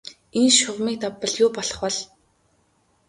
[0.37, 1.95] Энэ шугамыг давбал юу болох бол?